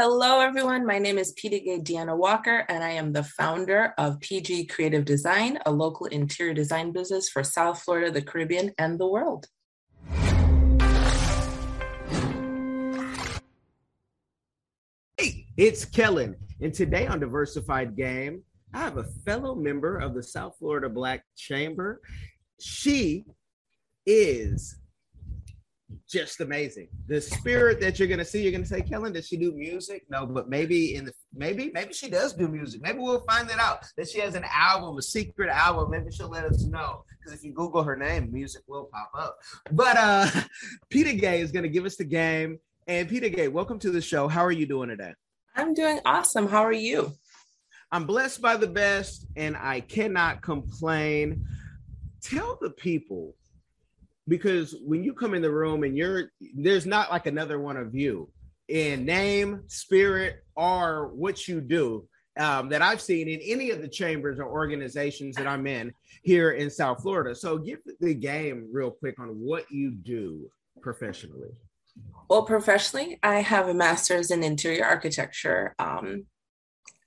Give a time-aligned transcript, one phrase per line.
[0.00, 0.86] Hello, everyone.
[0.86, 5.58] My name is Gay Deanna Walker, and I am the founder of PG Creative Design,
[5.66, 9.48] a local interior design business for South Florida, the Caribbean, and the world.
[15.16, 20.22] Hey, it's Kellen, and today on Diversified Game, I have a fellow member of the
[20.22, 22.00] South Florida Black Chamber.
[22.60, 23.24] She
[24.06, 24.77] is
[26.08, 26.88] just amazing.
[27.06, 30.04] The spirit that you're gonna see, you're gonna say, Kellen, does she do music?
[30.10, 32.82] No, but maybe in the maybe maybe she does do music.
[32.82, 35.90] Maybe we'll find it out that she has an album, a secret album.
[35.90, 39.38] Maybe she'll let us know because if you Google her name, music will pop up.
[39.72, 40.30] But uh,
[40.90, 42.58] Peter Gay is gonna give us the game.
[42.86, 44.28] And Peter Gay, welcome to the show.
[44.28, 45.12] How are you doing today?
[45.54, 46.48] I'm doing awesome.
[46.48, 47.12] How are you?
[47.90, 51.46] I'm blessed by the best, and I cannot complain.
[52.22, 53.34] Tell the people
[54.28, 57.94] because when you come in the room and you're there's not like another one of
[57.94, 58.30] you
[58.68, 62.06] in name, spirit, or what you do
[62.38, 66.52] um, that I've seen in any of the chambers or organizations that I'm in here
[66.52, 67.34] in South Florida.
[67.34, 71.50] So give the game real quick on what you do professionally.
[72.28, 75.74] Well, professionally, I have a master's in interior architecture.
[75.78, 76.26] Um,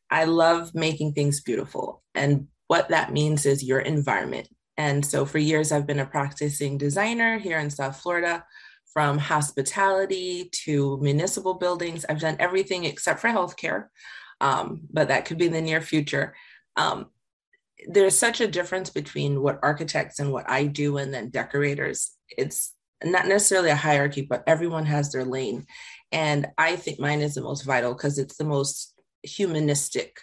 [0.10, 2.04] I love making things beautiful.
[2.14, 4.50] And what that means is your environment.
[4.77, 8.44] And so for years, I've been a practicing designer here in South Florida,
[8.94, 12.05] from hospitality to municipal buildings.
[12.08, 13.88] I've done everything except for healthcare,
[14.42, 16.36] um, but that could be in the near future.
[16.75, 17.08] Um,
[17.88, 22.11] there's such a difference between what architects and what I do, and then decorators.
[22.38, 25.66] It's not necessarily a hierarchy, but everyone has their lane.
[26.11, 30.19] And I think mine is the most vital because it's the most humanistic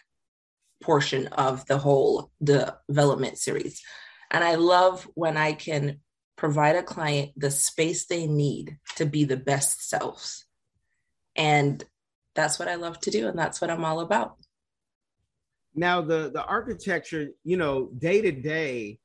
[0.82, 3.82] portion of the whole development series.
[4.31, 6.01] And I love when I can
[6.37, 10.47] provide a client the space they need to be the best selves.
[11.34, 11.84] And
[12.34, 13.29] that's what I love to do.
[13.29, 14.37] And that's what I'm all about.
[15.75, 18.99] Now, the, the architecture, you know, day to day,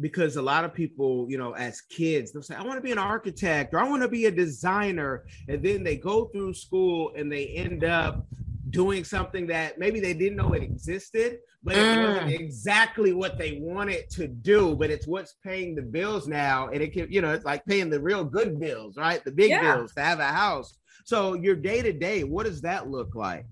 [0.00, 2.92] because a lot of people, you know, as kids, they'll say, I want to be
[2.92, 5.24] an architect or I want to be a designer.
[5.48, 8.26] And then they go through school and they end up
[8.70, 12.06] doing something that maybe they didn't know it existed, but it mm.
[12.06, 16.68] wasn't exactly what they wanted to do, but it's what's paying the bills now.
[16.68, 19.22] And it can, you know, it's like paying the real good bills, right?
[19.24, 19.76] The big yeah.
[19.76, 20.76] bills to have a house.
[21.04, 23.46] So your day to day, what does that look like?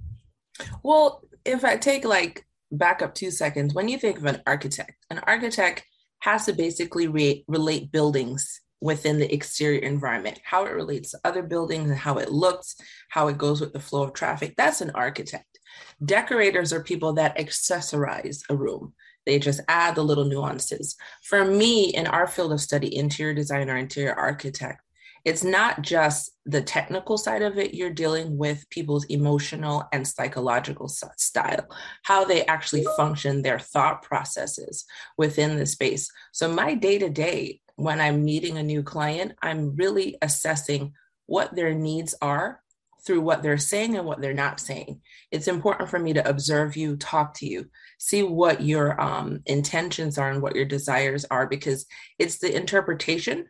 [0.83, 5.05] Well, if I take like back up two seconds, when you think of an architect,
[5.11, 5.85] an architect
[6.21, 11.43] has to basically re- relate buildings within the exterior environment, how it relates to other
[11.43, 12.77] buildings and how it looks,
[13.09, 14.55] how it goes with the flow of traffic.
[14.57, 15.59] That's an architect.
[16.05, 18.95] Decorators are people that accessorize a room.
[19.27, 20.97] They just add the little nuances.
[21.23, 24.81] For me, in our field of study, interior designer, interior architect,
[25.25, 27.75] it's not just the technical side of it.
[27.75, 31.67] You're dealing with people's emotional and psychological style,
[32.05, 34.87] how they actually function, their thought processes
[35.19, 36.11] within the space.
[36.33, 40.95] So, my day to day, when I'm meeting a new client, I'm really assessing
[41.27, 42.61] what their needs are
[43.07, 45.01] through what they're saying and what they're not saying.
[45.31, 47.67] It's important for me to observe you, talk to you,
[47.97, 51.87] see what your um, intentions are and what your desires are, because
[52.19, 53.47] it's the interpretation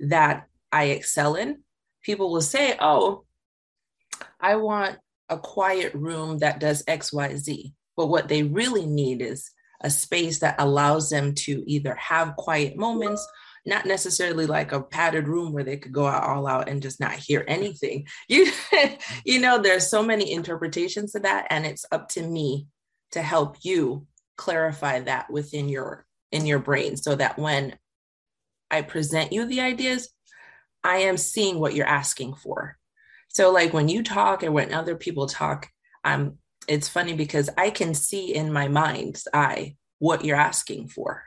[0.00, 1.62] that I excel in.
[2.02, 3.22] People will say, Oh,
[4.40, 4.98] I want
[5.28, 7.72] a quiet room that does XYZ.
[7.96, 12.76] But what they really need is a space that allows them to either have quiet
[12.76, 13.24] moments
[13.66, 17.00] not necessarily like a padded room where they could go out all out and just
[17.00, 18.06] not hear anything.
[18.28, 18.50] You,
[19.24, 22.66] you know, there's so many interpretations of that, and it's up to me
[23.12, 24.06] to help you
[24.36, 27.76] clarify that within your in your brain so that when
[28.70, 30.08] I present you the ideas,
[30.84, 32.78] I am seeing what you're asking for.
[33.28, 35.68] So like when you talk and when other people talk,
[36.04, 36.38] um,
[36.68, 41.24] it's funny because I can see in my mind's eye what you're asking for.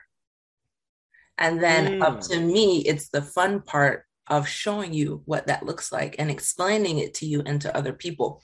[1.38, 2.02] And then mm.
[2.02, 6.30] up to me, it's the fun part of showing you what that looks like and
[6.30, 8.42] explaining it to you and to other people.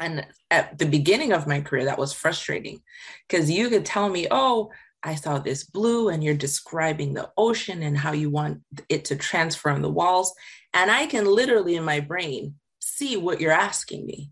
[0.00, 2.82] And at the beginning of my career, that was frustrating
[3.28, 4.70] because you could tell me, oh,
[5.02, 9.16] I saw this blue, and you're describing the ocean and how you want it to
[9.16, 10.34] transfer on the walls.
[10.74, 14.30] And I can literally in my brain see what you're asking me.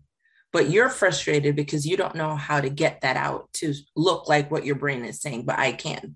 [0.51, 4.51] But you're frustrated because you don't know how to get that out to look like
[4.51, 6.15] what your brain is saying, but I can.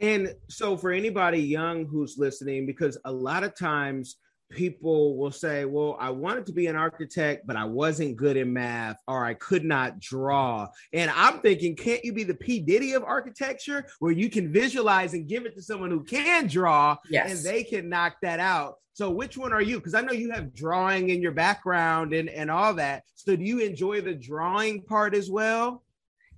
[0.00, 4.16] And so, for anybody young who's listening, because a lot of times
[4.50, 8.52] people will say, Well, I wanted to be an architect, but I wasn't good in
[8.52, 10.68] math or I could not draw.
[10.92, 12.60] And I'm thinking, can't you be the P.
[12.60, 16.96] Diddy of architecture where you can visualize and give it to someone who can draw
[17.10, 17.30] yes.
[17.30, 18.76] and they can knock that out?
[18.92, 19.76] So, which one are you?
[19.76, 23.04] Because I know you have drawing in your background and, and all that.
[23.14, 25.82] So, do you enjoy the drawing part as well?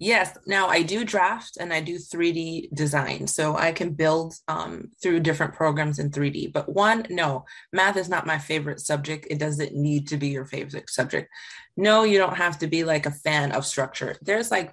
[0.03, 0.37] Yes.
[0.47, 3.27] Now I do draft and I do 3D design.
[3.27, 6.55] So I can build um, through different programs in 3D.
[6.55, 9.27] But one, no, math is not my favorite subject.
[9.29, 11.29] It doesn't need to be your favorite subject.
[11.77, 14.17] No, you don't have to be like a fan of structure.
[14.23, 14.73] There's like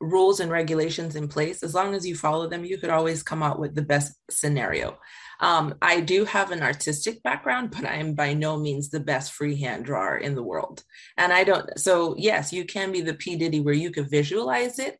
[0.00, 1.62] rules and regulations in place.
[1.62, 4.98] As long as you follow them, you could always come out with the best scenario.
[5.40, 9.32] Um, I do have an artistic background, but I am by no means the best
[9.32, 10.82] freehand drawer in the world.
[11.16, 13.36] And I don't, so yes, you can be the P.
[13.36, 14.98] Diddy where you could visualize it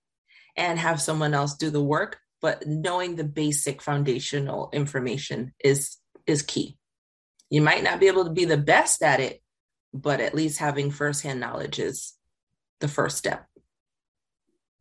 [0.57, 5.97] and have someone else do the work, but knowing the basic foundational information is
[6.27, 6.77] is key.
[7.49, 9.41] You might not be able to be the best at it,
[9.95, 12.13] but at least having firsthand knowledge is
[12.81, 13.47] the first step.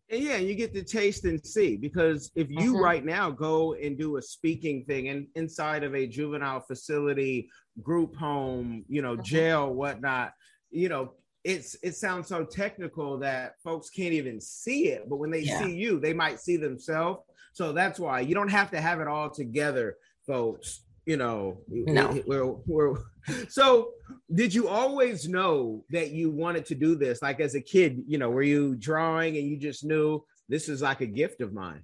[0.09, 2.83] And yeah, you get to taste and see because if you mm-hmm.
[2.83, 7.49] right now go and do a speaking thing and inside of a juvenile facility,
[7.81, 9.23] group home, you know, mm-hmm.
[9.23, 10.31] jail, whatnot,
[10.71, 11.13] you know,
[11.43, 15.09] it's it sounds so technical that folks can't even see it.
[15.09, 15.61] But when they yeah.
[15.61, 17.21] see you, they might see themselves.
[17.53, 22.21] So that's why you don't have to have it all together, folks you know no.
[22.27, 22.97] we're, we're,
[23.49, 23.91] so
[24.35, 27.21] did you always know that you wanted to do this?
[27.21, 30.81] Like as a kid you know were you drawing and you just knew this is
[30.81, 31.83] like a gift of mine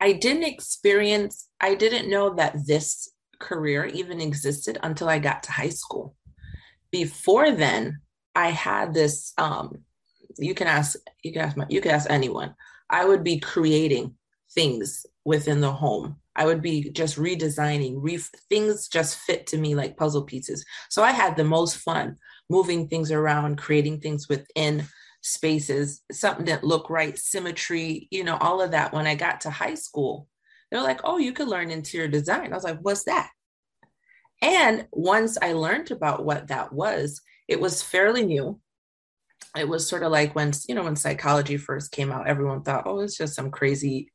[0.00, 5.52] i didn't experience i didn't know that this career even existed until i got to
[5.52, 6.14] high school.
[6.90, 8.00] Before then
[8.34, 9.84] i had this um
[10.38, 12.54] you can ask you can ask my, you can ask anyone.
[12.88, 14.14] I would be creating
[14.54, 19.74] things within the home I would be just redesigning, re- things just fit to me
[19.74, 20.64] like puzzle pieces.
[20.88, 22.16] So I had the most fun
[22.48, 24.86] moving things around, creating things within
[25.20, 28.92] spaces, something that looked right, symmetry, you know, all of that.
[28.92, 30.28] When I got to high school,
[30.70, 32.52] they're like, oh, you could learn interior design.
[32.52, 33.30] I was like, what's that?
[34.40, 38.60] And once I learned about what that was, it was fairly new.
[39.56, 42.84] It was sort of like when, you know, when psychology first came out, everyone thought,
[42.86, 44.12] oh, it's just some crazy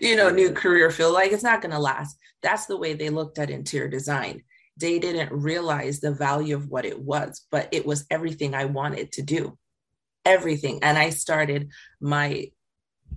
[0.00, 1.14] you know, new career field.
[1.14, 2.16] Like it's not going to last.
[2.42, 4.42] That's the way they looked at interior design.
[4.76, 9.12] They didn't realize the value of what it was, but it was everything I wanted
[9.12, 9.58] to do.
[10.24, 10.80] Everything.
[10.82, 11.70] And I started
[12.00, 12.50] my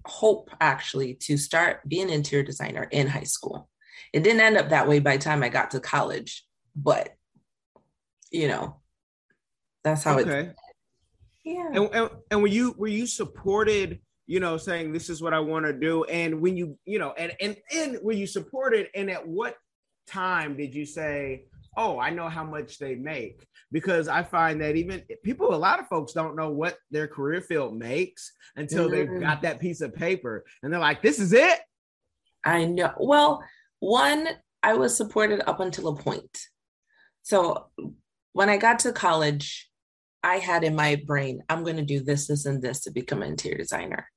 [0.06, 3.70] hope actually to start being an interior designer in high school.
[4.12, 6.46] It didn't end up that way by the time I got to college,
[6.76, 7.10] but
[8.32, 8.78] you know,
[9.84, 10.40] that's how okay.
[10.40, 10.56] it
[11.46, 11.68] yeah.
[11.74, 15.40] And, and, and were you were you supported you know, saying this is what I
[15.40, 16.04] want to do.
[16.06, 19.56] And when you, you know, and and and when you supported, and at what
[20.08, 21.46] time did you say,
[21.78, 23.46] oh, I know how much they make?
[23.72, 27.42] Because I find that even people, a lot of folks don't know what their career
[27.42, 29.14] field makes until mm-hmm.
[29.14, 31.60] they've got that piece of paper, and they're like, this is it.
[32.44, 32.94] I know.
[33.00, 33.44] Well,
[33.80, 34.28] one,
[34.64, 36.40] I was supported up until a point.
[37.24, 37.68] So
[38.34, 39.70] when I got to college,
[40.24, 43.22] I had in my brain, I'm going to do this, this, and this to become
[43.22, 44.10] an interior designer.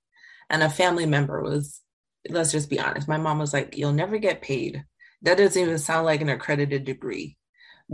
[0.51, 1.81] And a family member was,
[2.29, 4.85] let's just be honest, my mom was like, You'll never get paid.
[5.23, 7.37] That doesn't even sound like an accredited degree.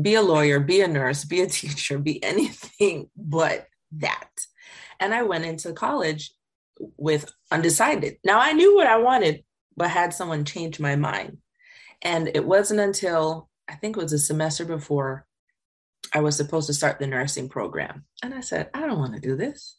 [0.01, 4.29] Be a lawyer, be a nurse, be a teacher, be anything but that.
[5.01, 6.33] And I went into college
[6.97, 8.17] with undecided.
[8.25, 9.45] Now I knew what I wanted,
[9.77, 11.39] but had someone change my mind.
[12.03, 15.27] And it wasn't until I think it was a semester before
[16.13, 18.05] I was supposed to start the nursing program.
[18.23, 19.77] And I said, I don't want to do this.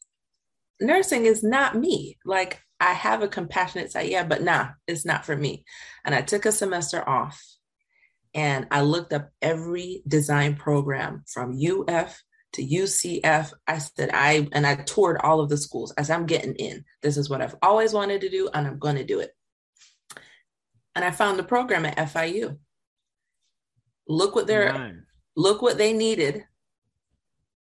[0.81, 2.17] Nursing is not me.
[2.25, 5.65] Like I have a compassionate side, yeah, but nah, it's not for me.
[6.03, 7.41] And I took a semester off
[8.33, 12.21] and I looked up every design program from UF
[12.53, 13.53] to UCF.
[13.65, 16.83] I said, I, and I toured all of the schools as I'm getting in.
[17.01, 19.31] This is what I've always wanted to do, and I'm going to do it.
[20.95, 22.57] And I found the program at FIU.
[24.07, 25.05] Look what they're,
[25.35, 26.43] look what they needed.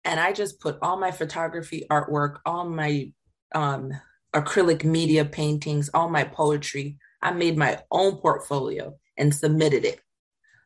[0.04, 3.12] And I just put all my photography artwork, all my,
[3.54, 3.92] um,
[4.34, 6.98] acrylic media paintings, all my poetry.
[7.22, 10.00] I made my own portfolio and submitted it.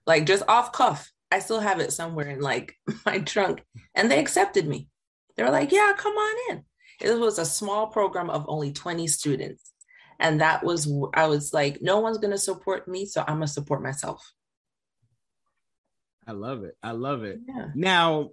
[0.07, 1.11] Like just off cuff.
[1.31, 2.75] I still have it somewhere in like
[3.07, 3.63] my trunk.
[3.95, 4.89] And they accepted me.
[5.37, 6.65] They were like, yeah, come on in.
[7.01, 9.73] It was a small program of only 20 students.
[10.19, 13.07] And that was, I was like, no one's going to support me.
[13.07, 14.33] So I'm going to support myself.
[16.27, 16.77] I love it.
[16.83, 17.39] I love it.
[17.47, 17.69] Yeah.
[17.75, 18.31] Now,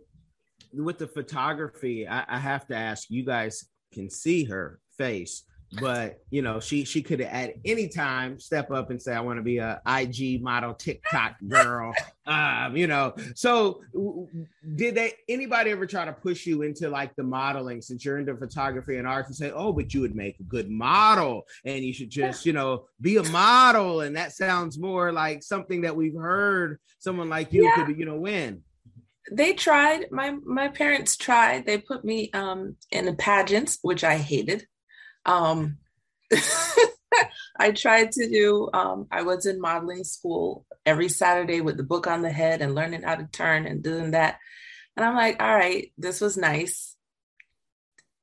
[0.74, 5.44] with the photography, I, I have to ask you guys can see her face.
[5.82, 9.38] but you know she she could at any time step up and say i want
[9.38, 11.94] to be a ig model tiktok girl
[12.28, 13.82] um you know so
[14.76, 18.36] did they anybody ever try to push you into like the modeling since you're into
[18.38, 21.94] photography and art and say oh but you would make a good model and you
[21.94, 26.16] should just you know be a model and that sounds more like something that we've
[26.16, 27.86] heard someone like you yeah.
[27.86, 28.62] could you know win
[29.32, 34.16] they tried my my parents tried they put me um in the pageants which i
[34.18, 34.66] hated
[35.26, 35.78] um
[37.60, 42.08] i tried to do um i was in modeling school every saturday with the book
[42.08, 44.38] on the head and learning how to turn and doing that.
[44.96, 46.96] And i'm like all right this was nice.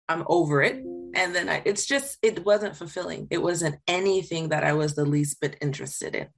[0.08, 0.76] I'm over it.
[1.14, 3.28] And then I, it's just it wasn't fulfilling.
[3.30, 6.28] It wasn't anything that i was the least bit interested in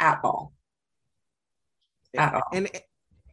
[0.00, 0.52] at all.
[2.16, 2.42] At all.
[2.52, 2.68] and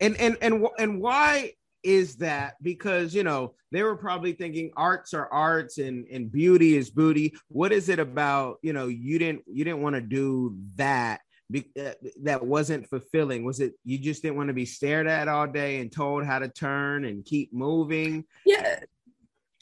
[0.01, 2.55] and and and and why is that?
[2.61, 7.33] Because you know they were probably thinking arts are arts and and beauty is booty
[7.47, 11.21] what is it about you know you didn't you didn't want to do that
[11.51, 11.91] be, uh,
[12.23, 13.43] that wasn't fulfilling?
[13.43, 16.39] Was it you just didn't want to be stared at all day and told how
[16.39, 18.25] to turn and keep moving?
[18.45, 18.79] Yeah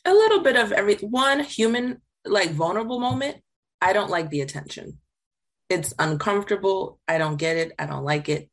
[0.06, 3.38] a little bit of every one human like vulnerable moment
[3.82, 5.00] i don't like the attention.
[5.70, 7.00] It's uncomfortable.
[7.08, 7.72] I don't get it.
[7.80, 8.50] I don't like it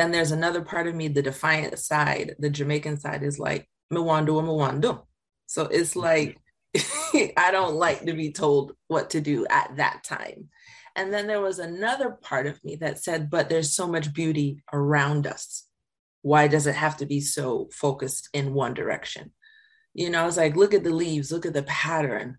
[0.00, 4.42] then there's another part of me, the defiant side, the Jamaican side is like, Mwandu,
[4.42, 5.02] Mwando.
[5.46, 6.00] So it's mm-hmm.
[6.00, 6.38] like,
[7.36, 10.48] I don't like to be told what to do at that time.
[10.96, 14.62] And then there was another part of me that said, but there's so much beauty
[14.72, 15.66] around us.
[16.22, 19.32] Why does it have to be so focused in one direction?
[19.92, 22.38] You know, I was like, look at the leaves, look at the pattern,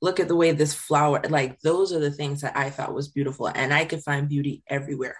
[0.00, 3.08] look at the way this flower, like those are the things that I thought was
[3.08, 3.48] beautiful.
[3.48, 5.16] And I could find beauty everywhere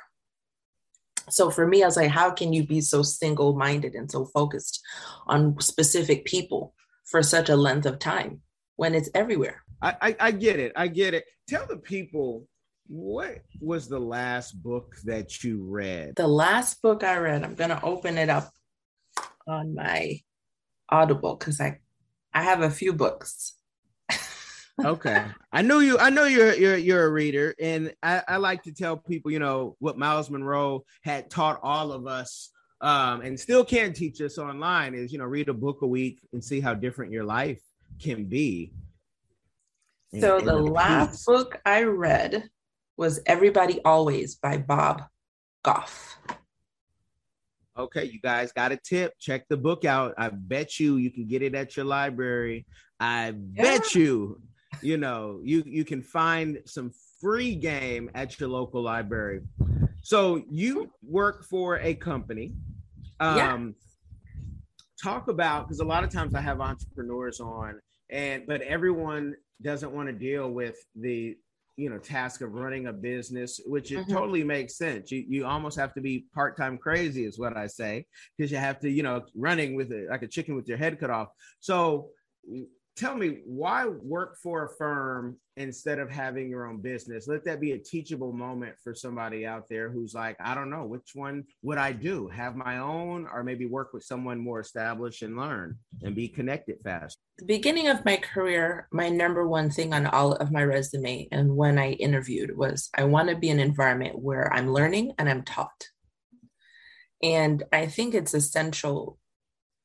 [1.31, 4.27] so for me, I was like, how can you be so single minded and so
[4.27, 4.83] focused
[5.27, 6.75] on specific people
[7.07, 8.41] for such a length of time
[8.77, 9.63] when it's everywhere?
[9.83, 10.73] I, I, I get it.
[10.77, 11.25] I get it.
[11.49, 12.47] Tell the people
[12.87, 16.17] what was the last book that you read?
[16.17, 18.51] The last book I read, I'm going to open it up
[19.47, 20.21] on my
[20.91, 21.81] Audible because I,
[22.33, 23.55] I have a few books
[24.83, 25.25] okay.
[25.53, 25.99] I know you.
[25.99, 29.39] I know you're you're you're a reader, and I, I like to tell people, you
[29.39, 32.51] know, what Myles Munroe had taught all of us,
[32.81, 36.21] um, and still can teach us online is, you know, read a book a week
[36.33, 37.61] and see how different your life
[38.01, 38.73] can be.
[40.21, 41.25] So the, the last piece.
[41.25, 42.49] book I read
[42.97, 45.03] was Everybody Always by Bob
[45.63, 46.19] Goff.
[47.77, 49.15] Okay, you guys got a tip.
[49.19, 50.15] Check the book out.
[50.17, 52.67] I bet you you can get it at your library.
[53.01, 53.63] I yeah.
[53.63, 54.41] bet you
[54.83, 59.41] you know, you you can find some free game at your local library.
[60.03, 62.53] So you work for a company.
[63.21, 63.69] Um, yeah.
[65.03, 69.93] Talk about because a lot of times I have entrepreneurs on, and but everyone doesn't
[69.93, 71.37] want to deal with the
[71.77, 74.13] you know task of running a business which it mm-hmm.
[74.13, 78.07] totally makes sense you you almost have to be part-time crazy is what i say
[78.37, 80.99] because you have to you know running with it like a chicken with your head
[81.01, 81.29] cut off
[81.59, 82.11] so
[82.97, 87.27] tell me why work for a firm instead of having your own business?
[87.27, 90.85] Let that be a teachable moment for somebody out there who's like i don't know
[90.85, 92.29] which one would i do?
[92.29, 96.81] Have my own or maybe work with someone more established and learn and be connected
[96.83, 97.19] fast?
[97.39, 101.57] The beginning of my career my number one thing on all of my resume and
[101.57, 105.43] when i interviewed was i want to be an environment where i'm learning and i'm
[105.43, 105.89] taught.
[107.23, 109.19] And i think it's essential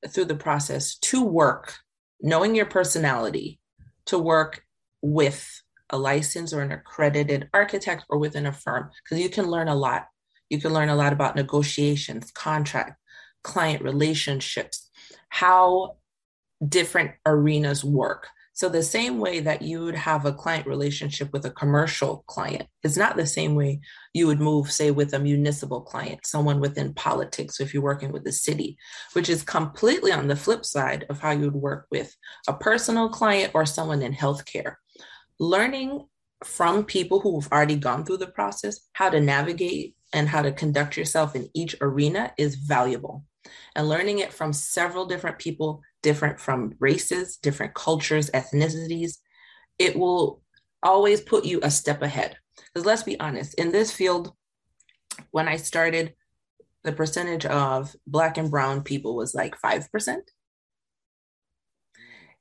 [0.07, 1.75] through the process to work
[2.21, 3.59] knowing your personality
[4.05, 4.63] to work
[5.01, 9.67] with a licensed or an accredited architect or within a firm because you can learn
[9.67, 10.07] a lot.
[10.49, 12.99] You can learn a lot about negotiations, contract,
[13.43, 14.89] client relationships,
[15.29, 15.97] how
[16.67, 18.27] different arenas work.
[18.59, 22.67] So, the same way that you would have a client relationship with a commercial client
[22.83, 23.79] is not the same way
[24.13, 28.25] you would move, say, with a municipal client, someone within politics, if you're working with
[28.25, 28.77] the city,
[29.13, 32.13] which is completely on the flip side of how you would work with
[32.49, 34.75] a personal client or someone in healthcare.
[35.39, 36.05] Learning
[36.43, 40.97] from people who've already gone through the process how to navigate and how to conduct
[40.97, 43.23] yourself in each arena is valuable.
[43.73, 49.17] And learning it from several different people different from races, different cultures, ethnicities,
[49.77, 50.41] it will
[50.83, 52.37] always put you a step ahead.
[52.55, 54.33] Because let's be honest, in this field,
[55.31, 56.13] when I started,
[56.83, 60.17] the percentage of Black and Brown people was like 5%.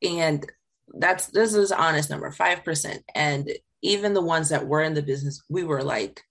[0.02, 0.46] And
[0.94, 2.98] that's this is honest number 5%.
[3.14, 3.50] And
[3.82, 6.22] even the ones that were in the business, we were like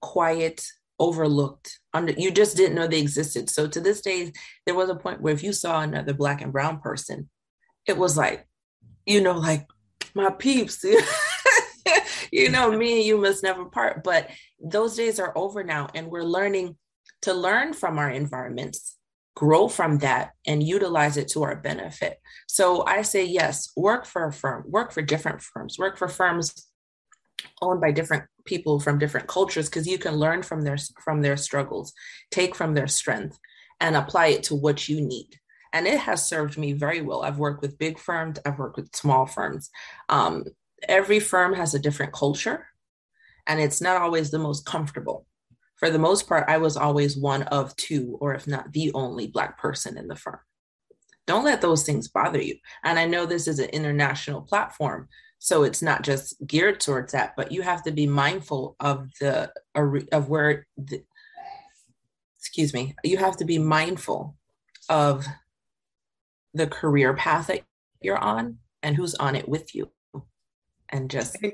[0.00, 0.64] quiet,
[0.98, 4.32] overlooked under you just didn't know they existed so to this day
[4.64, 7.28] there was a point where if you saw another black and brown person
[7.86, 8.46] it was like
[9.04, 9.66] you know like
[10.14, 10.84] my peeps
[12.32, 14.02] you know, me and you must never part.
[14.04, 16.76] But those days are over now, and we're learning
[17.22, 18.96] to learn from our environments,
[19.34, 22.18] grow from that, and utilize it to our benefit.
[22.46, 26.65] So I say, yes, work for a firm, work for different firms, work for firms
[27.62, 31.36] owned by different people from different cultures because you can learn from their from their
[31.36, 31.92] struggles
[32.30, 33.38] take from their strength
[33.80, 35.28] and apply it to what you need.
[35.72, 37.22] And it has served me very well.
[37.22, 39.70] I've worked with big firms i've worked with small firms.
[40.08, 40.44] Um,
[40.88, 42.66] every firm has a different culture
[43.46, 45.26] and it's not always the most comfortable.
[45.76, 49.26] For the most part i was always one of two or if not the only
[49.26, 50.38] black person in the firm.
[51.26, 52.56] Don't let those things bother you.
[52.84, 55.08] And i know this is an international platform
[55.46, 59.48] so it's not just geared towards that but you have to be mindful of the
[60.10, 61.00] of where the,
[62.36, 64.34] excuse me you have to be mindful
[64.88, 65.24] of
[66.52, 67.62] the career path that
[68.00, 69.88] you're on and who's on it with you
[70.88, 71.52] and just and,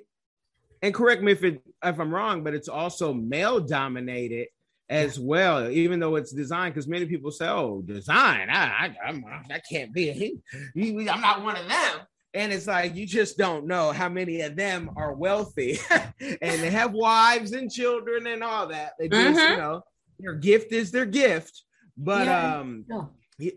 [0.80, 4.49] and correct me if it if i'm wrong but it's also male dominated
[4.88, 9.25] as well, even though it's design, because many people say, "Oh, design, I, I, I'm,
[9.50, 10.42] I can't be,
[10.76, 14.57] I'm not one of them." And it's like you just don't know how many of
[14.57, 18.93] them are wealthy and they have wives and children and all that.
[18.99, 19.53] They just, mm-hmm.
[19.53, 19.83] you know,
[20.19, 21.62] their gift is their gift.
[21.97, 22.57] But yeah.
[22.57, 22.87] um
[23.39, 23.51] yeah.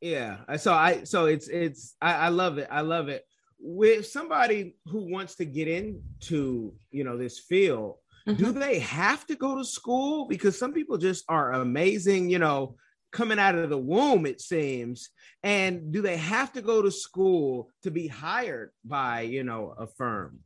[0.00, 0.56] yeah.
[0.56, 2.68] So I so it's it's I, I love it.
[2.70, 3.24] I love it.
[3.60, 8.42] With somebody who wants to get into, you know, this field, mm-hmm.
[8.42, 10.26] do they have to go to school?
[10.26, 12.74] Because some people just are amazing, you know,
[13.12, 15.10] coming out of the womb, it seems.
[15.42, 19.86] And do they have to go to school to be hired by, you know, a
[19.86, 20.40] firm?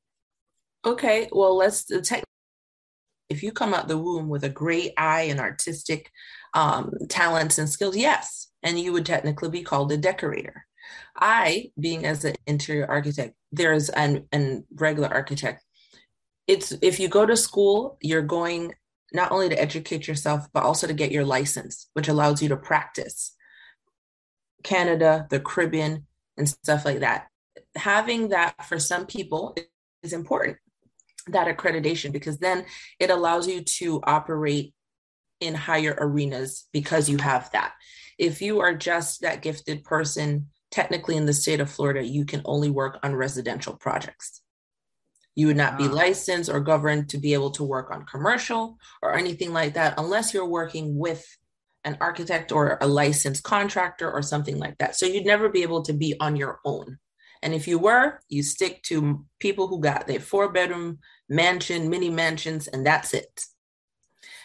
[0.85, 2.25] Okay, well, let's take.
[3.31, 6.11] If you come out the womb with a great eye and artistic
[6.53, 10.67] um, talents and skills, yes, and you would technically be called a decorator.
[11.17, 15.65] I, being as an interior architect, there's an, an regular architect.
[16.47, 18.75] It's if you go to school, you're going
[19.15, 22.57] not only to educate yourself, but also to get your license, which allows you to
[22.57, 23.35] practice.
[24.63, 26.07] Canada, the Caribbean,
[26.37, 27.29] and stuff like that.
[27.77, 29.57] Having that for some people
[30.03, 30.57] is important,
[31.29, 32.67] that accreditation, because then
[32.99, 34.75] it allows you to operate
[35.41, 37.73] in higher arenas because you have that.
[38.19, 42.43] If you are just that gifted person, technically in the state of Florida, you can
[42.45, 44.41] only work on residential projects.
[45.35, 45.93] You would not be ah.
[45.93, 50.33] licensed or governed to be able to work on commercial or anything like that unless
[50.33, 51.27] you're working with
[51.85, 54.97] an architect or a licensed contractor or something like that.
[54.97, 56.99] So you'd never be able to be on your own.
[57.43, 62.09] And if you were, you stick to people who got their four bedroom mansion, mini
[62.09, 63.45] mansions, and that's it.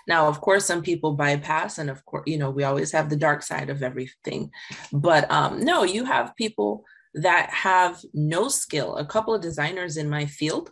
[0.05, 3.15] Now, of course, some people bypass, and of course, you know, we always have the
[3.15, 4.51] dark side of everything.
[4.91, 8.97] But um, no, you have people that have no skill.
[8.97, 10.71] A couple of designers in my field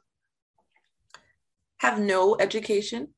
[1.79, 3.09] have no education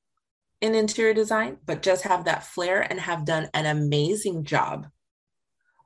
[0.61, 4.87] in interior design, but just have that flair and have done an amazing job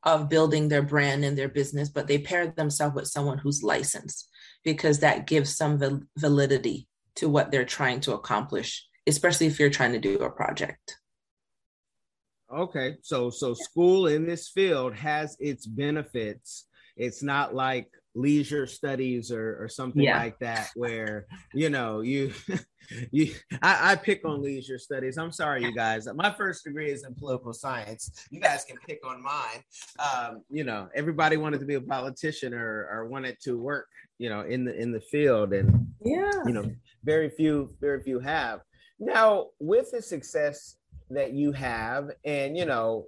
[0.03, 4.27] of building their brand and their business, but they paired themselves with someone who's licensed
[4.63, 9.93] because that gives some validity to what they're trying to accomplish, especially if you're trying
[9.93, 10.97] to do a project.
[12.53, 16.67] Okay, so so school in this field has its benefits.
[16.95, 20.17] It's not like leisure studies or, or something yeah.
[20.17, 22.31] like that where you know you
[23.11, 25.17] you I, I, pick on leisure studies.
[25.17, 26.07] I'm sorry you guys.
[26.13, 28.27] My first degree is in political science.
[28.29, 29.63] You guys can pick on mine.
[29.99, 33.87] Um, you know everybody wanted to be a politician or, or wanted to work
[34.19, 36.31] you know in the in the field and yeah.
[36.45, 36.69] you know
[37.03, 38.61] very few very few have.
[38.99, 40.77] Now with the success
[41.09, 43.07] that you have and you know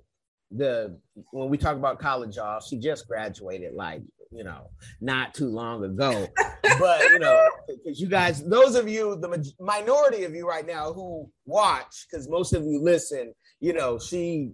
[0.52, 0.98] the
[1.32, 4.02] when we talk about college y'all she just graduated like
[4.36, 4.70] you know,
[5.02, 6.28] not too long ago.
[6.80, 10.94] but you know, because you guys, those of you, the minority of you right now
[10.94, 14.52] who watch, because most of you listen, you know, she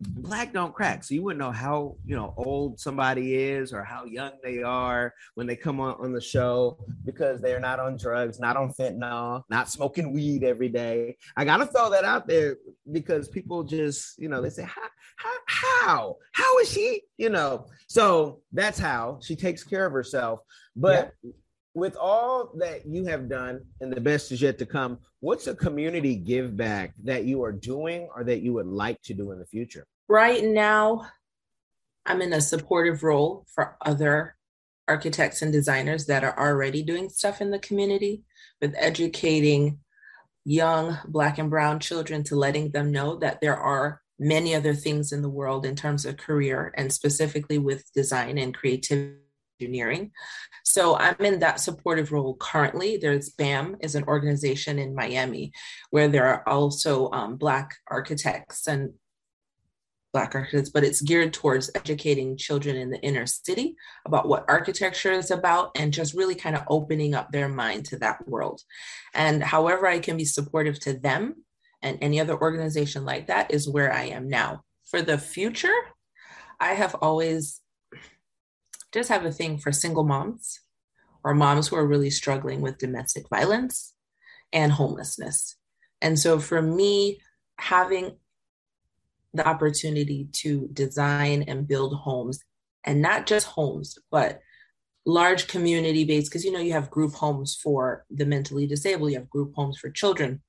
[0.00, 4.04] black don't crack so you wouldn't know how you know old somebody is or how
[4.04, 8.38] young they are when they come on on the show because they're not on drugs
[8.38, 12.56] not on fentanyl not smoking weed every day i gotta throw that out there
[12.92, 14.82] because people just you know they say how
[15.46, 17.66] how how, is she you know?
[17.88, 20.40] So that's how she takes care of herself.
[20.76, 21.32] But yeah.
[21.74, 25.54] with all that you have done and the best is yet to come, what's a
[25.54, 29.38] community give back that you are doing or that you would like to do in
[29.38, 29.86] the future?
[30.08, 31.06] Right now,
[32.06, 34.36] I'm in a supportive role for other
[34.86, 38.22] architects and designers that are already doing stuff in the community
[38.60, 39.78] with educating
[40.44, 45.12] young Black and Brown children to letting them know that there are many other things
[45.12, 49.18] in the world in terms of career and specifically with design and creativity
[49.60, 50.12] engineering.
[50.64, 52.96] So I'm in that supportive role currently.
[52.96, 55.52] There's BAM is an organization in Miami
[55.90, 58.92] where there are also um, Black architects and
[60.12, 63.76] Black architects, but it's geared towards educating children in the inner city
[64.06, 67.98] about what architecture is about and just really kind of opening up their mind to
[67.98, 68.62] that world.
[69.14, 71.44] And however I can be supportive to them
[71.82, 74.62] and any other organization like that is where I am now.
[74.86, 75.74] For the future,
[76.58, 77.60] I have always
[78.92, 80.60] just have a thing for single moms
[81.22, 83.94] or moms who are really struggling with domestic violence
[84.52, 85.56] and homelessness.
[86.00, 87.20] And so for me,
[87.58, 88.16] having
[89.34, 92.40] the opportunity to design and build homes
[92.84, 94.40] and not just homes, but
[95.04, 99.18] large community based, because you know, you have group homes for the mentally disabled, you
[99.18, 100.40] have group homes for children.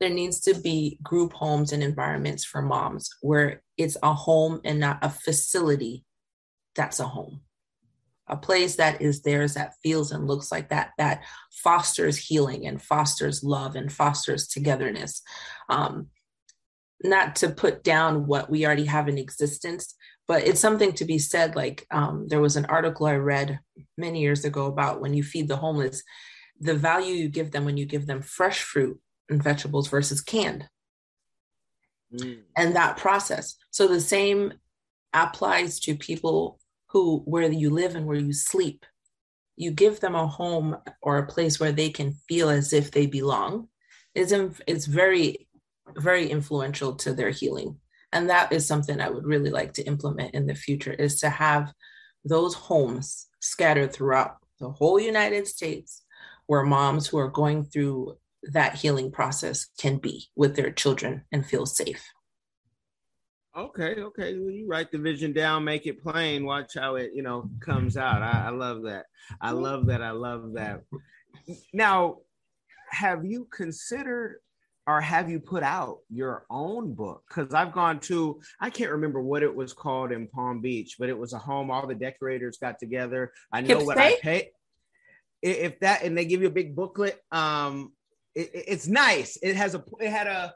[0.00, 4.80] There needs to be group homes and environments for moms where it's a home and
[4.80, 6.04] not a facility
[6.74, 7.40] that's a home.
[8.26, 11.22] A place that is theirs that feels and looks like that that
[11.62, 15.22] fosters healing and fosters love and fosters togetherness.
[15.68, 16.08] Um,
[17.02, 19.94] not to put down what we already have in existence
[20.26, 23.60] but it's something to be said like um, there was an article i read
[23.96, 26.02] many years ago about when you feed the homeless
[26.60, 30.68] the value you give them when you give them fresh fruit and vegetables versus canned.
[32.14, 32.42] Mm.
[32.56, 33.56] and that process.
[33.70, 34.52] So the same
[35.12, 38.86] applies to people who where you live and where you sleep.
[39.56, 43.06] You give them a home or a place where they can feel as if they
[43.06, 43.68] belong.
[44.14, 44.32] Is
[44.66, 45.48] it's very
[45.96, 47.78] very influential to their healing.
[48.12, 51.28] And that is something i would really like to implement in the future is to
[51.28, 51.72] have
[52.24, 56.04] those homes scattered throughout the whole united states
[56.46, 58.16] where moms who are going through
[58.52, 62.04] that healing process can be with their children and feel safe
[63.56, 64.36] Okay, okay.
[64.36, 66.44] Well, you write the vision down, make it plain.
[66.44, 68.20] Watch how it, you know, comes out.
[68.20, 69.06] I, I love that.
[69.40, 70.02] I love that.
[70.02, 70.82] I love that.
[71.72, 72.18] Now,
[72.90, 74.40] have you considered
[74.88, 77.22] or have you put out your own book?
[77.28, 81.08] Because I've gone to, I can't remember what it was called in Palm Beach, but
[81.08, 81.70] it was a home.
[81.70, 83.32] All the decorators got together.
[83.52, 84.48] I know what I paid.
[85.42, 87.20] If that, and they give you a big booklet.
[87.30, 87.92] Um,
[88.34, 89.38] it, it's nice.
[89.42, 90.54] It has a, it had a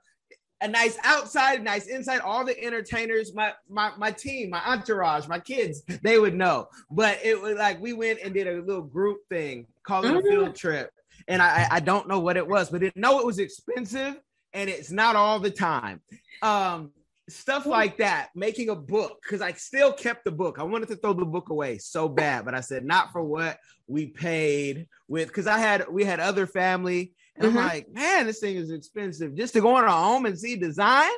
[0.61, 2.21] a nice outside, nice inside.
[2.21, 6.69] All the entertainers, my my my team, my entourage, my kids, they would know.
[6.91, 10.15] But it was like we went and did a little group thing, called it a
[10.15, 10.29] mm-hmm.
[10.29, 10.91] field trip.
[11.29, 14.17] And I I don't know what it was, but didn't know it was expensive
[14.53, 16.01] and it's not all the time.
[16.43, 16.93] Um,
[17.29, 20.59] stuff like that, making a book because I still kept the book.
[20.59, 23.59] I wanted to throw the book away so bad, but I said not for what
[23.87, 27.59] we paid with because I had we had other family mm-hmm.
[27.59, 30.57] I'm like, man, this thing is expensive just to go in a home and see
[30.57, 31.11] design.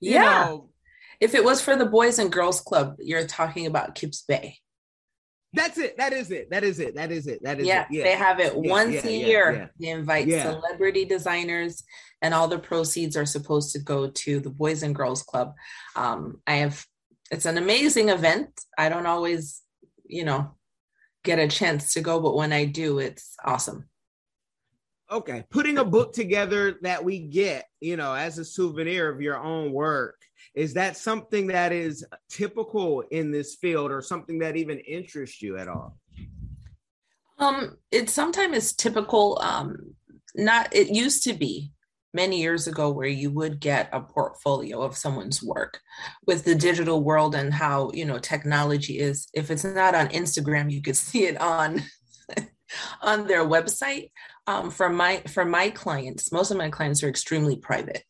[0.00, 0.46] yeah.
[0.46, 0.70] Know,
[1.20, 4.58] if it was for the Boys and Girls Club, you're talking about Kips Bay.
[5.52, 5.96] That's it.
[5.96, 6.50] That is it.
[6.50, 6.96] That is it.
[6.96, 7.42] That is it.
[7.44, 7.86] That is yeah, it.
[7.90, 9.70] Yeah, they have it yeah, once yeah, a year.
[9.78, 11.84] They invite celebrity designers,
[12.20, 15.54] and all the proceeds are supposed to go to the Boys and Girls Club.
[15.94, 16.84] Um, I have.
[17.30, 18.48] It's an amazing event.
[18.76, 19.62] I don't always,
[20.04, 20.56] you know,
[21.22, 23.88] get a chance to go, but when I do, it's awesome
[25.14, 29.38] okay putting a book together that we get you know as a souvenir of your
[29.38, 30.16] own work
[30.54, 35.56] is that something that is typical in this field or something that even interests you
[35.58, 35.98] at all?
[37.38, 39.94] Um it sometimes is typical um
[40.36, 41.72] not it used to be
[42.12, 45.80] many years ago where you would get a portfolio of someone's work
[46.28, 49.28] with the digital world and how you know technology is.
[49.34, 51.82] If it's not on instagram you could see it on
[53.02, 54.10] on their website
[54.46, 58.02] um, for my for my clients most of my clients are extremely private.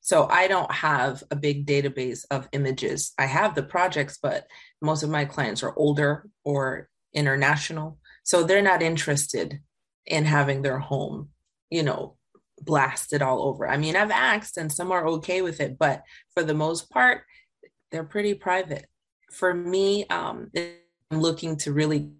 [0.00, 3.12] So i don't have a big database of images.
[3.18, 4.46] I have the projects but
[4.80, 7.98] most of my clients are older or international.
[8.22, 9.60] So they're not interested
[10.06, 11.30] in having their home
[11.70, 12.16] you know
[12.60, 13.68] blasted all over.
[13.68, 16.02] I mean i've asked and some are okay with it but
[16.34, 17.22] for the most part
[17.90, 18.86] they're pretty private.
[19.32, 20.50] For me um
[21.10, 22.10] i'm looking to really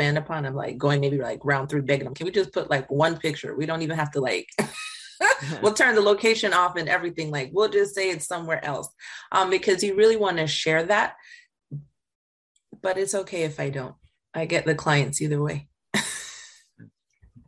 [0.00, 0.46] expand upon.
[0.46, 3.18] I'm like going maybe like round three begging them, can we just put like one
[3.18, 3.54] picture?
[3.54, 4.48] We don't even have to like
[5.62, 7.30] we'll turn the location off and everything.
[7.30, 8.88] Like we'll just say it's somewhere else.
[9.32, 11.14] Um, because you really want to share that.
[12.82, 13.94] But it's okay if I don't.
[14.32, 15.68] I get the clients either way.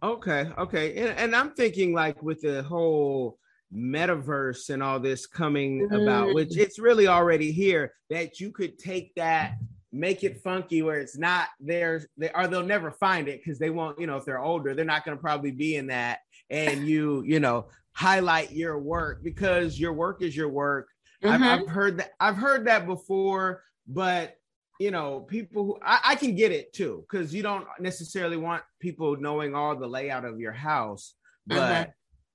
[0.02, 0.96] okay, okay.
[0.96, 3.38] And, and I'm thinking like with the whole
[3.74, 9.14] metaverse and all this coming about, which it's really already here, that you could take
[9.14, 9.54] that
[9.92, 13.70] make it funky where it's not there they or they'll never find it because they
[13.70, 16.86] won't you know if they're older they're not going to probably be in that and
[16.86, 20.88] you you know highlight your work because your work is your work
[21.22, 21.42] mm-hmm.
[21.42, 24.36] I've, I've, heard that i've heard that before but
[24.82, 28.64] you know, people who I, I can get it too, because you don't necessarily want
[28.80, 31.14] people knowing all the layout of your house,
[31.46, 31.86] but uh-huh.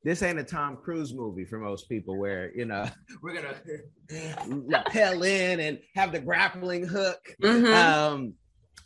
[0.04, 2.86] This ain't a Tom Cruise movie for most people where you know
[3.22, 3.56] we're gonna
[4.48, 7.20] rappel in and have the grappling hook.
[7.42, 7.74] Mm-hmm.
[7.74, 8.34] Um,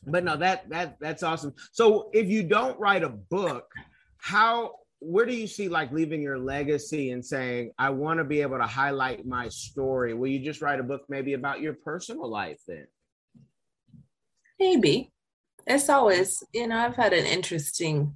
[0.05, 1.53] but no, that that that's awesome.
[1.71, 3.65] So if you don't write a book,
[4.17, 8.39] how where do you see like leaving your legacy and saying i want to be
[8.39, 12.29] able to highlight my story will you just write a book maybe about your personal
[12.29, 12.85] life then
[14.59, 15.11] maybe
[15.65, 18.15] it's always you know i've had an interesting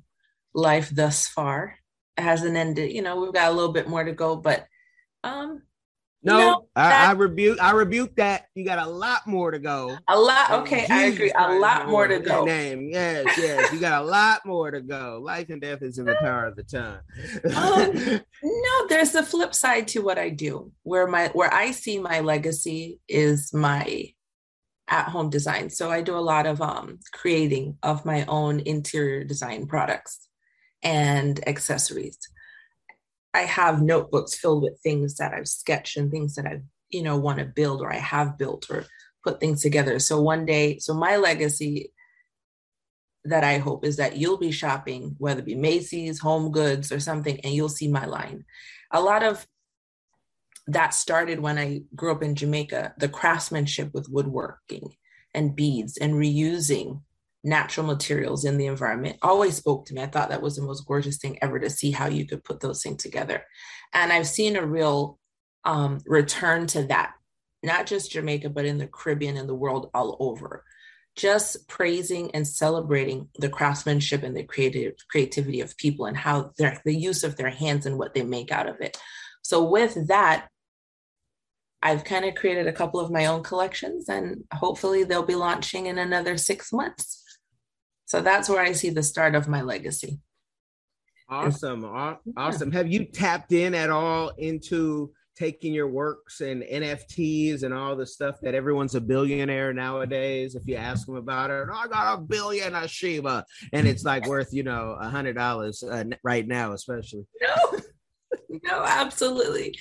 [0.53, 1.75] life thus far
[2.17, 4.65] hasn't ended you know we've got a little bit more to go but
[5.23, 5.61] um
[6.25, 7.61] no, I, I, rebuke.
[7.61, 8.47] I rebuke that.
[8.55, 9.95] You got a lot more to go.
[10.07, 10.51] A lot.
[10.61, 11.31] Okay, I agree.
[11.37, 12.43] A lot more to go.
[12.45, 12.89] Name.
[12.91, 13.71] Yes, yes.
[13.71, 15.21] You got a lot more to go.
[15.23, 16.97] Life and death is in the power of the tongue.
[17.55, 20.71] um, no, there's the flip side to what I do.
[20.81, 24.07] Where my where I see my legacy is my
[24.87, 25.69] at home design.
[25.69, 30.27] So I do a lot of um, creating of my own interior design products
[30.85, 32.17] and accessories.
[33.33, 37.17] I have notebooks filled with things that I've sketched and things that I, you know,
[37.17, 38.85] want to build or I have built or
[39.23, 39.99] put things together.
[39.99, 41.91] So one day, so my legacy
[43.25, 46.99] that I hope is that you'll be shopping, whether it be Macy's, Home Goods, or
[46.99, 48.45] something, and you'll see my line.
[48.91, 49.45] A lot of
[50.67, 54.95] that started when I grew up in Jamaica, the craftsmanship with woodworking
[55.33, 57.01] and beads and reusing
[57.45, 60.01] natural materials in the environment always spoke to me.
[60.01, 62.59] I thought that was the most gorgeous thing ever to see how you could put
[62.59, 63.45] those things together.
[63.93, 65.19] And I've seen a real
[65.63, 67.13] um, return to that,
[67.63, 70.63] not just Jamaica, but in the Caribbean and the world all over.
[71.15, 76.81] Just praising and celebrating the craftsmanship and the creative creativity of people and how their
[76.83, 78.97] the use of their hands and what they make out of it.
[79.43, 80.49] So with that,
[81.81, 85.85] I've kind of created a couple of my own collections and hopefully they'll be launching
[85.85, 87.21] in another six months.
[88.15, 90.19] So that's where I see the start of my legacy.
[91.27, 91.83] Awesome.
[92.37, 92.71] Awesome.
[92.71, 98.05] Have you tapped in at all into taking your works and NFTs and all the
[98.05, 100.55] stuff that everyone's a billionaire nowadays?
[100.55, 104.05] If you ask them about it, oh, I got a billion of Shiba, and it's
[104.05, 107.25] like worth, you know, a hundred dollars uh, right now, especially.
[107.41, 107.79] No.
[108.63, 109.77] no, absolutely.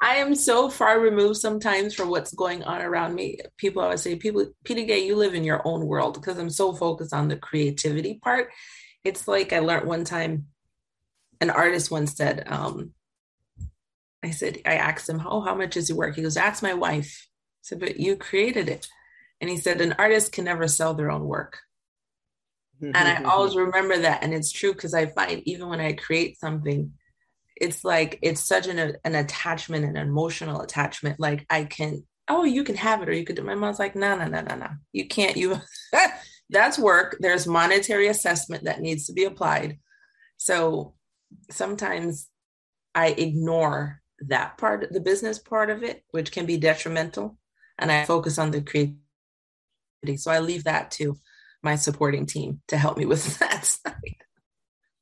[0.00, 3.38] I am so far removed sometimes from what's going on around me.
[3.56, 6.72] People always say, "People, Peter Gay, you live in your own world," because I'm so
[6.72, 8.50] focused on the creativity part.
[9.04, 10.46] It's like I learned one time.
[11.40, 12.92] An artist once said, um,
[14.22, 16.74] "I said I asked him, oh, how much is your work?" He goes, "Ask my
[16.74, 18.88] wife." I said, "But you created it,"
[19.40, 21.60] and he said, "An artist can never sell their own work."
[22.80, 26.38] and I always remember that, and it's true because I find even when I create
[26.38, 26.92] something
[27.60, 32.64] it's like it's such an an attachment an emotional attachment like i can oh you
[32.64, 34.68] can have it or you could do my mom's like no no no no no.
[34.92, 35.60] You can't you
[36.50, 37.16] that's work.
[37.20, 39.78] There's monetary assessment that needs to be applied.
[40.36, 40.94] So
[41.50, 42.28] sometimes
[42.94, 47.36] i ignore that part the business part of it which can be detrimental
[47.78, 50.16] and i focus on the creativity.
[50.16, 51.18] So i leave that to
[51.62, 54.16] my supporting team to help me with that side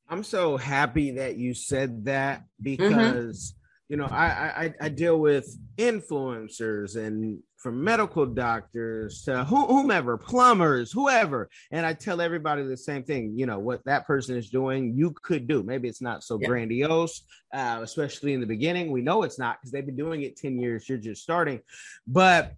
[0.09, 2.63] I'm so happy that you said that mm-hmm.
[2.63, 3.93] because mm-hmm.
[3.93, 10.91] you know I, I I deal with influencers and from medical doctors to whomever, plumbers,
[10.91, 13.33] whoever, and I tell everybody the same thing.
[13.35, 15.63] You know what that person is doing, you could do.
[15.63, 16.47] Maybe it's not so yeah.
[16.47, 18.91] grandiose, uh, especially in the beginning.
[18.91, 20.87] We know it's not because they've been doing it ten years.
[20.87, 21.61] You're just starting,
[22.05, 22.53] but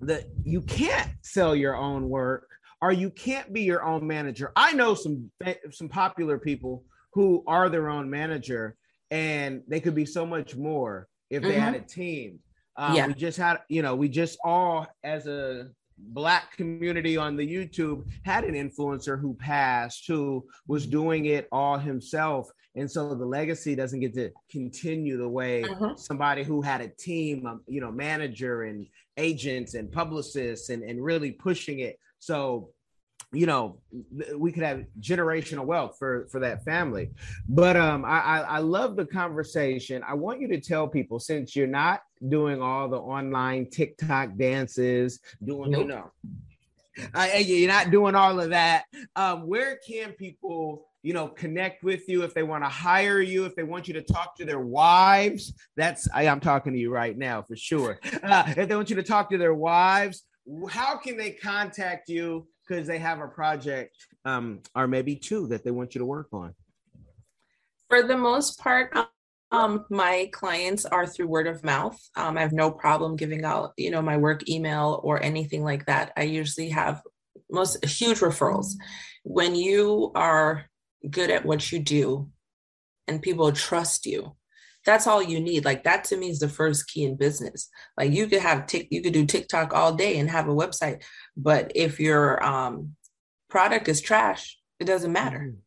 [0.00, 2.48] the you can't sell your own work
[2.82, 4.52] or you can't be your own manager.
[4.56, 5.30] I know some
[5.70, 8.76] some popular people who are their own manager,
[9.10, 11.60] and they could be so much more if they mm-hmm.
[11.60, 12.40] had a team.
[12.76, 13.06] Um, yeah.
[13.06, 15.68] We just had, you know, we just all as a
[15.98, 21.78] black community on the YouTube had an influencer who passed who was doing it all
[21.78, 22.50] himself.
[22.74, 25.94] And so the legacy doesn't get to continue the way uh-huh.
[25.96, 28.86] somebody who had a team, um, you know, manager and
[29.18, 32.70] agents and publicists and, and really pushing it so
[33.32, 33.78] you know
[34.36, 37.10] we could have generational wealth for for that family.
[37.48, 40.02] But um I, I love the conversation.
[40.06, 45.18] I want you to tell people since you're not doing all the online tiktok dances
[45.44, 45.82] doing nope.
[45.82, 46.10] you know
[47.14, 48.84] uh, you're not doing all of that.
[49.16, 53.46] Um where can people you know connect with you if they want to hire you
[53.46, 55.54] if they want you to talk to their wives?
[55.76, 57.98] That's I, am talking to you right now for sure.
[58.22, 60.22] Uh, if they want you to talk to their wives
[60.70, 65.64] how can they contact you because they have a project um, or maybe two that
[65.64, 66.54] they want you to work on?
[67.88, 68.96] For the most part,
[69.52, 72.00] Um, my clients are through word of mouth.
[72.16, 75.84] Um, I have no problem giving out, you know, my work email or anything like
[75.84, 76.10] that.
[76.16, 77.02] I usually have
[77.50, 78.68] most huge referrals.
[79.24, 80.64] When you are
[81.10, 82.30] good at what you do
[83.06, 84.34] and people trust you,
[84.84, 85.64] that's all you need.
[85.64, 87.68] Like that to me is the first key in business.
[87.96, 91.02] Like you could have tick, you could do TikTok all day and have a website,
[91.36, 92.96] but if your um,
[93.48, 95.38] product is trash, it doesn't matter.
[95.38, 95.58] Mm-hmm.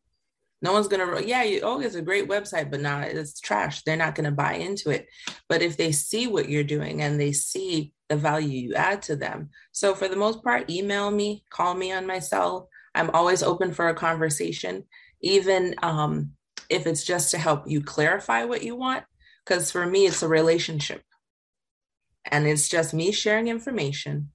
[0.62, 3.82] No one's gonna, yeah, you, oh, it's a great website, but now it's trash.
[3.82, 5.06] They're not gonna buy into it.
[5.48, 9.16] But if they see what you're doing and they see the value you add to
[9.16, 12.68] them, so for the most part, email me, call me on my cell.
[12.94, 14.84] I'm always open for a conversation,
[15.20, 16.32] even um,
[16.70, 19.04] if it's just to help you clarify what you want.
[19.44, 21.02] Because for me, it's a relationship,
[22.24, 24.30] and it's just me sharing information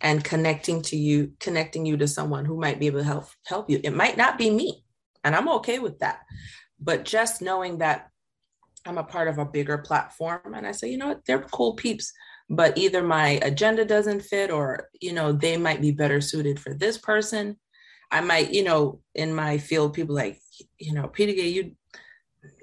[0.00, 3.70] and connecting to you, connecting you to someone who might be able to help help
[3.70, 3.80] you.
[3.82, 4.84] It might not be me
[5.26, 6.20] and I'm okay with that.
[6.80, 8.08] But just knowing that
[8.86, 11.74] I'm a part of a bigger platform and I say, you know what, they're cool
[11.74, 12.12] peeps,
[12.48, 16.74] but either my agenda doesn't fit or, you know, they might be better suited for
[16.74, 17.56] this person.
[18.10, 20.38] I might, you know, in my field, people like,
[20.78, 21.72] you know, Peter, you,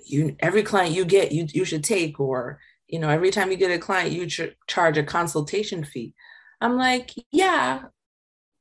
[0.06, 3.58] you, every client you get, you, you should take, or, you know, every time you
[3.58, 6.14] get a client, you should charge a consultation fee.
[6.62, 7.84] I'm like, yeah,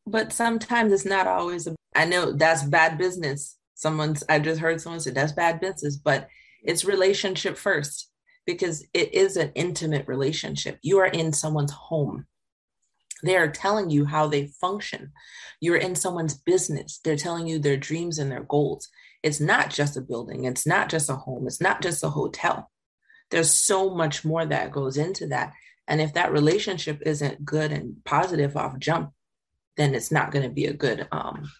[0.06, 3.56] but sometimes it's not always, a, I know that's bad business.
[3.74, 6.28] Someone's i just heard someone say that's bad business but
[6.62, 8.12] it's relationship first
[8.46, 10.78] because it is an intimate relationship.
[10.82, 12.26] You are in someone's home.
[13.22, 15.12] They are telling you how they function.
[15.60, 17.00] You're in someone's business.
[17.04, 18.88] They're telling you their dreams and their goals
[19.22, 20.44] it's not just a building.
[20.44, 21.46] It's not just a home.
[21.46, 22.70] It's not just a hotel.
[23.30, 25.52] There's so much more that goes into that.
[25.88, 29.12] And if that relationship isn't good and positive off jump
[29.76, 31.50] then it's not going to be a good um,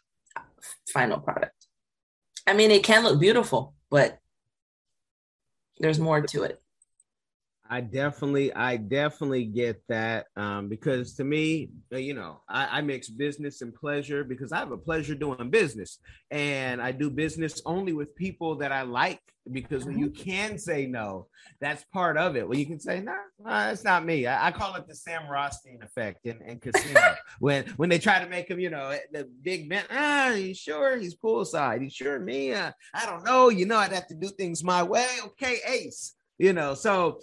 [0.93, 1.67] final product.
[2.47, 4.19] I mean, it can look beautiful, but
[5.79, 6.62] there's more to it.
[7.73, 12.81] I definitely, I definitely get that um, because to me, uh, you know, I, I,
[12.83, 15.99] mix business and pleasure because I have a pleasure doing business,
[16.31, 19.23] and I do business only with people that I like.
[19.51, 20.23] Because when you mm-hmm.
[20.23, 21.29] can say no,
[21.63, 22.47] that's part of it.
[22.47, 24.27] When you can say no, nah, that's not me.
[24.27, 27.01] I, I, call it the Sam Rothstein effect in, in casino.
[27.39, 29.85] when when they try to make him, you know, the big man.
[29.91, 31.83] Ah, you sure he's poolside?
[31.83, 32.53] You sure me?
[32.53, 33.49] Uh, I don't know.
[33.49, 35.09] You know, I'd have to do things my way.
[35.25, 37.21] Okay, Ace you know so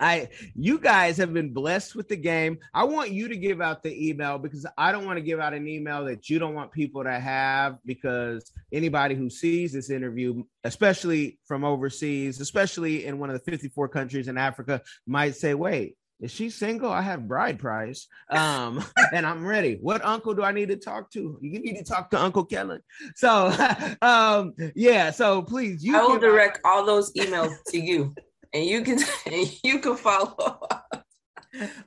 [0.00, 2.58] I you guys have been blessed with the game.
[2.74, 5.54] I want you to give out the email because I don't want to give out
[5.54, 10.44] an email that you don't want people to have because anybody who sees this interview,
[10.64, 15.96] especially from overseas, especially in one of the 54 countries in Africa, might say, "Wait,
[16.20, 16.90] is she single?
[16.90, 18.06] I have bride price.
[18.30, 19.78] Um, and I'm ready.
[19.80, 21.38] What uncle do I need to talk to?
[21.40, 22.80] You need to talk to Uncle Kellen.
[23.14, 23.54] So
[24.02, 28.14] um, yeah, so please you I will direct all those emails to you
[28.56, 28.98] and you can
[29.62, 30.34] you can follow
[30.70, 31.04] up.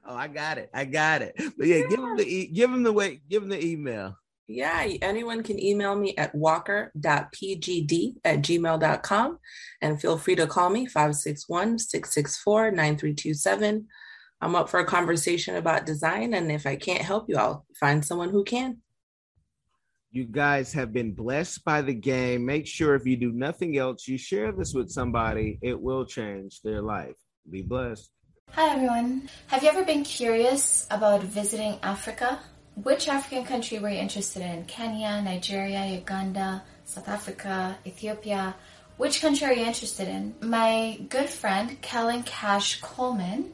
[0.05, 0.69] Oh, I got it.
[0.73, 1.33] I got it.
[1.57, 1.87] But yeah, yeah.
[1.89, 4.15] give them the e- give them the way give them the email.
[4.47, 9.39] Yeah, anyone can email me at walker.pgd at gmail.com
[9.79, 13.87] and feel free to call me 561 664 9327.
[14.41, 18.03] I'm up for a conversation about design, and if I can't help you, I'll find
[18.03, 18.77] someone who can.
[20.11, 22.43] You guys have been blessed by the game.
[22.43, 25.59] Make sure if you do nothing else, you share this with somebody.
[25.61, 27.13] It will change their life.
[27.47, 28.09] Be blessed.
[28.53, 29.29] Hi, everyone.
[29.47, 32.39] Have you ever been curious about visiting Africa?
[32.73, 34.65] Which African country were you interested in?
[34.65, 38.55] Kenya, Nigeria, Uganda, South Africa, Ethiopia?
[38.97, 40.33] Which country are you interested in?
[40.41, 43.53] My good friend, Kellen Cash Coleman,